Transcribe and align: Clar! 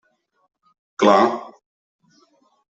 Clar! 0.99 1.29